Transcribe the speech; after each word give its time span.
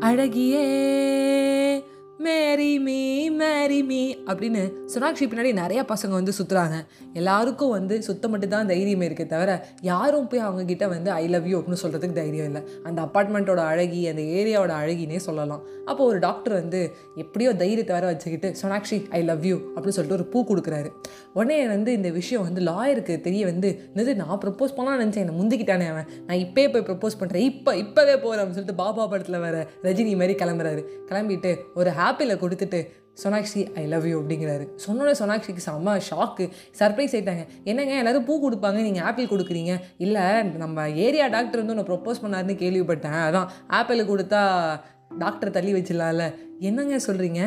அழகியே 0.00 0.66
marry 2.20 2.78
me. 2.78 3.17
Marry 3.68 3.80
me 3.88 4.02
அப்படின்னு 4.30 4.60
சோனாக்ஷி 4.92 5.24
பின்னாடி 5.30 5.50
நிறையா 5.60 5.82
பசங்க 5.90 6.12
வந்து 6.18 6.32
சுற்றுறாங்க 6.36 6.76
எல்லாருக்கும் 7.20 7.72
வந்து 7.76 7.94
சுத்த 8.06 8.28
மட்டும் 8.32 8.52
தான் 8.54 8.68
தைரியமே 8.70 9.04
இருக்கே 9.08 9.26
தவிர 9.32 9.50
யாரும் 9.88 10.28
போய் 10.30 10.42
அவங்கக்கிட்ட 10.44 10.84
வந்து 10.92 11.10
ஐ 11.22 11.24
லவ் 11.34 11.46
யூ 11.50 11.56
அப்படின்னு 11.58 11.80
சொல்கிறதுக்கு 11.82 12.16
தைரியம் 12.18 12.48
இல்லை. 12.50 12.62
அந்த 12.88 12.98
அப்பார்ட்மெண்ட்டோட 13.06 13.62
அழகி 13.72 14.00
அந்த 14.12 14.22
ஏரியாவோட 14.36 14.72
அழகினே 14.82 15.18
சொல்லலாம். 15.26 15.62
அப்போ 15.90 16.02
ஒரு 16.12 16.18
டாக்டர் 16.26 16.54
வந்து 16.60 16.80
எப்படியோ 17.22 17.50
தைரியத்தை 17.62 17.94
வர 17.96 18.06
வச்சுக்கிட்டு 18.12 18.50
சோனாக்ஷி 18.60 18.98
ஐ 19.18 19.20
லவ் 19.30 19.44
யூ 19.50 19.58
அப்படின்னு 19.74 19.96
சொல்லிட்டு 19.98 20.18
ஒரு 20.20 20.26
பூ 20.34 20.44
கொடுக்குறாரு. 20.52 20.90
உடனே 21.38 21.58
வந்து 21.74 21.90
இந்த 21.98 22.12
விஷயம் 22.18 22.46
வந்து 22.48 22.62
லாயருக்கு 22.70 23.16
தெரிய 23.26 23.44
வந்து 23.50 23.70
என்னது 23.90 24.14
நான் 24.22 24.40
ப்ரப்போஸ் 24.46 24.74
பண்ணலாம் 24.78 25.02
நினச்சேன் 25.02 25.24
என்னை 25.26 25.36
முந்திக்கிட்டானே 25.40 25.88
அவன். 25.92 26.08
நான் 26.28 26.42
இப்போயே 26.46 26.70
போய் 26.76 26.86
ப்ரப்போஸ் 26.88 27.18
பண்ணுறேன் 27.22 27.46
இப்போ 27.50 27.74
இப்போவே 27.84 28.16
போகிறேன் 28.24 28.42
அப்படின்னு 28.42 28.60
சொல்லிட்டு 28.60 28.80
பாபா 28.84 29.06
படத்தில் 29.12 29.40
வர 29.46 29.58
ரஜினி 29.88 30.14
மாதிரி 30.22 30.36
கிளம்புறாரு. 30.44 30.84
கிளம்பிட்டு 31.12 31.52
ஒரு 31.82 31.92
ஹாப்பியில் 32.00 32.40
கொடுத்துட்டு 32.44 32.82
சொனாக்ஷி 33.22 33.62
ஐ 33.80 33.84
லவ் 33.92 34.06
யூ 34.10 34.16
அப்படிங்கிறாரு. 34.22 34.64
சொன்னோட 34.86 35.12
சோனாக்ஷிக்கு 35.20 35.62
செம்ம 35.68 35.94
ஷாக்கு 36.08 36.44
சர்ப்ரைஸ் 36.80 37.14
ஆயிட்டாங்க. 37.16 37.44
என்னங்க 37.70 37.94
எல்லாரும் 38.02 38.26
பூ 38.28 38.34
கொடுப்பாங்க 38.44 38.80
நீங்கள் 38.88 39.06
ஆப்பிள் 39.08 39.32
கொடுக்குறீங்க? 39.32 39.74
இல்லை 40.06 40.26
நம்ம 40.64 40.88
ஏரியா 41.06 41.26
டாக்டர் 41.36 41.62
வந்து 41.62 41.74
உன்னை 41.76 41.88
ப்ரொப்போஸ் 41.90 42.22
பண்ணாருன்னு 42.24 42.56
கேள்விப்பட்டேன். 42.64 43.18
அதான் 43.28 43.48
ஆப்பிள் 43.80 44.08
கொடுத்தா 44.12 44.42
டாக்டர் 45.24 45.56
தள்ளி 45.56 45.72
வச்சிடலாம்ல. 45.74 46.24
என்னங்க 46.66 46.96
சொல்கிறீங்க 47.06 47.40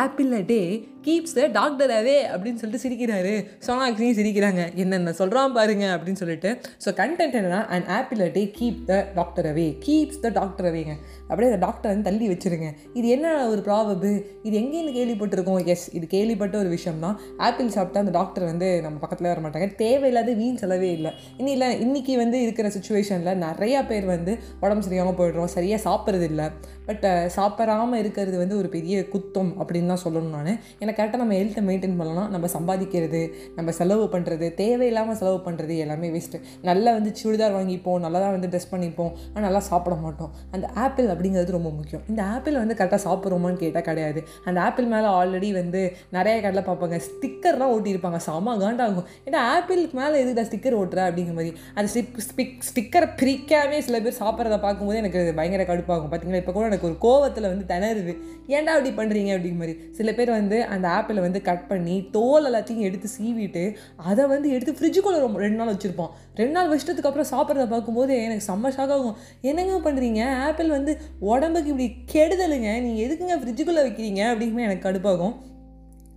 apple 0.00 0.32
day 0.50 0.58
keeps 1.06 1.34
the 1.36 1.44
doctor 1.56 1.92
away 1.96 2.14
அப்படின்னு 2.32 2.58
சொல்லிட்டு 2.60 2.82
சிரிக்கிறாரு. 2.82 3.32
சோனாக்ஷியும் 3.66 4.16
சிரிக்கிறாங்க. 4.18 4.62
என்னென்ன 4.82 5.12
சொல்கிறான் 5.20 5.54
பாருங்க 5.56 5.84
அப்படின்னு 5.94 6.20
சொல்லிட்டு. 6.20 6.50
ஸோ 6.84 6.88
கண்டென்ட் 7.00 7.34
என்னன்னா 7.38 7.60
and 7.74 7.86
apple 7.96 8.20
day 8.36 8.42
keep 8.58 8.78
the 8.90 8.98
doctor 9.16 9.48
away 9.52 9.64
keeps 9.86 10.20
the 10.24 10.30
doctor 10.38 10.68
அவேங்க 10.70 10.94
அப்படியே 11.28 11.48
அந்த 11.50 11.60
டாக்டர் 11.64 11.90
வந்து 11.92 12.06
தள்ளி 12.08 12.26
வச்சிருங்க. 12.32 12.68
இது 12.98 13.06
என்ன 13.16 13.32
ஒரு 13.52 13.62
ப்ராபபு 13.68 14.10
இது 14.46 14.54
எங்கேருந்து 14.60 14.94
கேள்விப்பட்டிருக்கோம்? 14.98 15.58
எஸ் 15.74 15.86
இது 15.98 16.08
கேள்விப்பட்ட 16.14 16.56
ஒரு 16.62 16.70
விஷயம் 16.76 17.02
தான் 17.06 17.16
ஆப்பிள் 17.48 17.74
சாப்பிட்டா 17.78 18.04
அந்த 18.04 18.14
டாக்டர் 18.18 18.46
வந்து 18.50 18.68
நம்ம 18.86 19.00
பக்கத்தில் 19.04 19.30
வர 19.32 19.42
மாட்டாங்க. 19.46 19.68
தேவையில்லாத 19.82 20.36
வீண் 20.42 20.60
செலவே 20.62 20.92
இல்லை. 20.98 21.12
இன்னும் 21.38 21.54
இல்லை 21.56 21.70
இன்றைக்கி 21.86 22.16
வந்து 22.22 22.38
இருக்கிற 22.46 22.68
சுச்சுவேஷனில் 22.76 23.42
நிறையா 23.46 23.82
பேர் 23.90 24.08
வந்து 24.14 24.34
உடம்பு 24.64 24.86
சரியாமல் 24.88 25.18
போயிடுறோம். 25.22 25.52
சரியாக 25.56 25.82
சாப்பிட்றது 25.88 26.28
இல்லை. 26.32 26.48
பட் 26.86 27.04
சாப்பிடாமல் 27.38 28.00
இருக்கிறது 28.02 28.36
வந்து 28.44 28.51
ஒரு 28.60 28.68
பெரிய 28.76 28.96
குத்தம் 29.14 29.52
அப்படின்னு 29.62 29.90
தான் 29.92 30.02
சொல்லணும் 30.04 30.34
நான். 30.38 30.52
ஏன்னா 30.82 30.92
கரெக்டாக 30.98 31.20
நம்ம 31.22 31.36
ஹெல்த்தை 31.40 31.64
மெயின்டைன் 31.68 31.96
பண்ணலாம் 32.00 32.30
நம்ம 32.34 32.48
சம்பாதிக்கிறது 32.56 33.22
நம்ம 33.58 33.72
செலவு 33.80 34.04
பண்ணுறது 34.14 34.46
தேவையில்லாமல் 34.60 35.18
செலவு 35.20 35.38
பண்ணுறது 35.46 35.76
எல்லாமே 35.84 36.10
வேஸ்ட்டு 36.16 36.42
நல்லா 36.68 36.90
வந்து 36.98 37.12
சுடிதார் 37.22 37.56
வாங்கிப்போம் 37.58 38.00
நல்லா 38.06 38.18
தான் 38.24 38.34
வந்து 38.36 38.50
ட்ரெஸ் 38.52 38.70
பண்ணிப்போம் 38.72 39.12
ஆனால் 39.32 39.46
நல்லா 39.46 39.62
சாப்பிட 39.70 39.94
மாட்டோம். 40.04 40.30
அந்த 40.54 40.66
ஆப்பிள் 40.84 41.08
அப்படிங்கிறது 41.14 41.56
ரொம்ப 41.58 41.70
முக்கியம். 41.78 42.02
இந்த 42.10 42.22
ஆப்பிள் 42.34 42.60
வந்து 42.62 42.76
கரெக்டாக 42.80 43.02
சாப்பிட்றோமான்னு 43.06 43.60
கேட்டால் 43.64 43.86
கிடையாது. 43.88 44.20
அந்த 44.48 44.58
ஆப்பிள் 44.66 44.88
மேலே 44.94 45.08
ஆல்ரெடி 45.18 45.50
வந்து 45.60 45.82
நிறைய 46.16 46.36
கடையில் 46.44 46.66
பார்ப்பாங்க. 46.68 46.98
ஸ்டிக்கர்லாம் 47.08 47.72
ஓட்டியிருப்பாங்க. 47.76 48.20
செம்ம 48.28 48.56
காண்டாகும். 48.64 49.06
ஏன்னா 49.26 49.40
ஆப்பிளுக்கு 49.54 49.96
மேலே 50.00 50.20
எதுக்கு 50.22 50.46
ஸ்டிக்கர் 50.48 50.78
ஓட்டுற 50.80 51.00
அப்படிங்கிற 51.08 51.36
மாதிரி. 51.38 51.52
அந்த 51.74 51.88
ஸ்டிக் 51.94 52.62
ஸ்டிக்கரை 52.68 53.08
பிரிக்காமே 53.20 53.78
சில 53.86 54.00
பேர் 54.04 54.18
சாப்பிட்றத 54.22 54.58
பார்க்கும்போது 54.66 55.00
எனக்கு 55.02 55.20
பயங்கர 55.38 55.64
கடுப்பாகும். 55.70 56.10
பார்த்தீங்களா 56.12 56.42
இப்போ 56.42 56.54
கூட 56.56 56.64
எனக்கு 56.70 56.88
ஒரு 56.90 56.96
கோவத்தில் 57.06 57.50
வந்து 57.52 57.66
திணறுது. 57.72 58.14
ஏன்டா 58.48 58.72
அப்படி 58.76 58.90
பண்ணுறீங்க 58.96 59.30
அப்படிங்கிற 59.34 59.60
மாதிரி. 59.62 59.74
சில 59.90 60.12
பேர் 60.12 60.30
வந்து 60.30 60.64
அந்த 60.64 60.88
ஆப்பிளை 60.88 61.22
வந்து 61.22 61.42
கட் 61.42 61.68
பண்ணி 61.68 62.08
தோல் 62.10 62.48
எல்லாத்தையும் 62.50 62.86
எடுத்து 62.88 63.08
சீவிட்டு 63.18 63.74
அதை 63.96 64.26
வந்து 64.26 64.50
எடுத்து 64.50 64.76
ஃப்ரிட்ஜுக்குள்ளே 64.78 65.20
ரொம்ப 65.26 65.38
ரெண்டு 65.38 65.58
நாள் 65.60 65.72
வச்சுருப்போம். 65.74 66.10
ரெண்டு 66.34 66.52
நாள் 66.52 66.68
வருஷத்துக்கு 66.68 67.10
அப்புறம் 67.10 67.30
சாப்பிட்றத 67.32 67.68
பார்க்கும்போது 67.68 68.14
எனக்கு 68.22 68.46
செம்ம 68.52 68.72
ஷாக் 68.78 68.94
ஆகும். 68.96 69.16
என்னங்க 69.40 69.90
பண்ணுறீங்க 69.90 70.22
ஆப்பிள் 70.48 70.68
வந்து 70.68 70.94
உடம்புக்கு 71.18 71.72
இப்படி 71.74 71.88
கெடுதலுங்க. 72.14 72.80
நீங்கள் 72.80 73.04
எதுக்குங்க 73.06 73.38
ஃப்ரிட்ஜுக்குள்ளே 73.42 73.84
வைக்கிறீங்க? 73.88 74.22
அப்படிங்குமே 74.32 74.66
எனக்கு 74.68 74.86
கடுப்பாகும். 74.88 75.34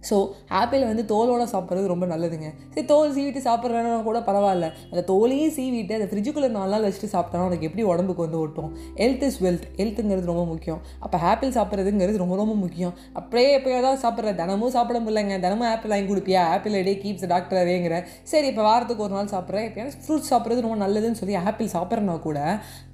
ஸோ 0.09 0.17
ஆப்பிள் 0.61 0.83
வந்து 0.91 1.03
தோலோட 1.11 1.43
சாப்பிட்றது 1.53 1.91
ரொம்ப 1.93 2.05
நல்லதுங்க. 2.13 2.49
சரி 2.73 2.85
தோல் 2.93 3.13
சீவிட்டு 3.17 3.41
சாப்பிட்றதுனா 3.47 3.99
கூட 4.09 4.19
பரவாயில்ல. 4.29 4.67
அந்த 4.91 5.01
தோலையும் 5.11 5.53
சீவிட்டு 5.57 5.95
அதை 5.97 6.07
ஃப்ரிட்ஜுக்குள்ளே 6.11 6.49
நாலு 6.57 6.71
நாள் 6.75 6.85
வச்சுட்டு 6.87 7.09
சாப்பிட்டோன்னா 7.15 7.47
உனக்கு 7.49 7.67
எப்படி 7.69 7.85
உடம்புக்கு 7.91 8.25
வந்து 8.25 8.39
ஓட்டும் 8.43 8.69
ஹெல்த் 9.01 9.25
இஸ் 9.29 9.39
வெல்த் 9.45 9.67
ஹெல்த்துங்கிறது 9.79 10.31
ரொம்ப 10.33 10.45
முக்கியம். 10.53 10.81
அப்போ 11.05 11.17
ஆப்பிள் 11.31 11.55
சாப்பிட்றதுங்கிறது 11.57 12.23
ரொம்ப 12.23 12.37
ரொம்ப 12.41 12.55
முக்கியம். 12.63 12.93
அப்படியே 13.21 13.49
எப்போயோ 13.57 13.79
தான் 13.87 14.01
சாப்பிட்ற 14.05 14.35
தினமும் 14.41 14.73
சாப்பிட 14.77 14.99
முடியலங்க. 15.05 15.37
தினமும் 15.45 15.69
ஆப்பிள் 15.73 15.93
வாங்கி 15.95 16.09
கொடுப்பியா? 16.13 16.43
Apple 16.55 16.79
a day 16.81 16.95
keeps 17.03 17.27
doctor 17.33 17.61
அதேங்கிற 17.63 17.95
சரி 18.33 18.49
இப்போ 18.53 18.65
வாரத்துக்கு 18.69 19.05
ஒரு 19.07 19.15
நாள் 19.17 19.33
சாப்பிட்றேன் 19.35 19.67
எப்பயாவது 19.69 20.01
ஃப்ரூட்ஸ் 20.05 20.31
சாப்பிட்றது 20.33 20.65
ரொம்ப 20.67 20.79
நல்லதுன்னு 20.85 21.21
சொல்லி 21.21 21.37
ஆப்பிள் 21.47 21.73
சாப்பிட்றனா 21.77 22.17
கூட 22.27 22.39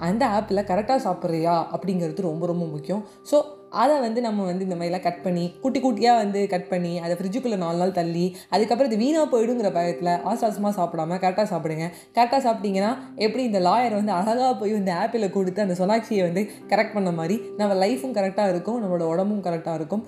அந்த 0.09 0.23
ஆப்பிளை 0.37 0.63
கரெக்டாக 0.71 1.01
சாப்பிட்றியா? 1.07 1.55
அப்படிங்கிறது 1.75 2.29
ரொம்ப 2.29 2.45
ரொம்ப 2.51 2.65
முக்கியம். 2.75 3.03
ஸோ 3.31 3.37
அதை 3.71 3.99
வந்து 3.99 4.21
நம்ம 4.21 4.45
வந்து 4.45 4.63
இந்த 4.63 4.75
மாதிரிலாம் 4.75 5.05
கட் 5.05 5.21
பண்ணி 5.23 5.53
குட்டி 5.61 5.79
குட்டியாக 5.79 6.21
வந்து 6.21 6.47
கட் 6.47 6.69
பண்ணி 6.69 6.99
அதை 6.99 7.15
ஃப்ரிட்ஜுக்குள்ளே 7.17 7.57
நாலு 7.57 7.77
நாள் 7.77 7.91
தள்ளி 7.91 8.35
அதுக்கப்புறம் 8.49 8.91
இது 8.91 9.03
வீணாக 9.03 9.27
போயிடுங்கிற 9.33 9.71
பயத்தில் 9.73 10.11
ஆசாசமாக 10.31 10.73
சாப்பிடாம 10.79 11.19
கரெக்டாக 11.23 11.47
சாப்பிடுங்க. 11.53 11.87
கரெக்டாக 12.15 12.41
சாப்பிட்டீங்கன்னா 12.47 12.91
எப்படி 13.15 13.43
இந்த 13.43 13.59
லாயர் 13.59 13.93
வந்து 13.93 14.11
அழகாக 14.11 14.55
போய் 14.55 14.71
இந்த 14.71 14.93
ஆப்பிளை 14.95 15.29
கொடுத்து 15.29 15.61
அந்த 15.61 15.85
சொனாக்சியை 15.85 16.21
வந்து 16.21 16.49
கரெக்ட் 16.69 16.93
பண்ண 16.93 17.11
மாதிரி 17.11 17.41
நம்ம 17.57 17.85
லைஃபும் 17.85 18.17
கரெக்டாக 18.17 18.49
இருக்கும் 18.49 18.81
நம்மளோட 18.83 19.07
உடம்பும் 19.13 19.43
கரெக்டாக 19.43 19.73
இருக்கும். 19.73 20.03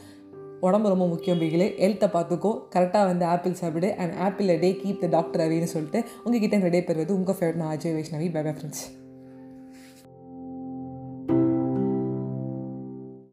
உடம்பு 0.60 0.90
ரொம்ப 0.90 1.08
முக்கியம் 1.08 1.42
பிகிலே. 1.42 1.70
ஹெல்த்தை 1.84 2.10
பார்த்துக்கோ 2.14 2.52
கரெக்டாக 2.76 3.06
வந்து 3.06 3.26
ஆப்பிள் 3.26 3.54
சாப்பிடு 3.54 3.96
and 3.96 4.14
apple 4.20 4.60
day 4.60 4.72
keep 4.84 5.02
the 5.06 5.08
doctor 5.08 5.42
அவின்னு 5.48 5.74
சொல்லிட்டு 5.76 6.04
உங்ககிட்ட 6.24 6.58
விடைபெறுவது 6.58 7.18
உங்கள் 7.20 7.36
ஃபேவரட் 7.40 7.62
நான் 7.64 7.78
Ajay 7.78 7.98
Vaishnavi. 8.00 8.30
Bye 8.32 8.42
bye 8.42 8.54
friends 8.54 9.03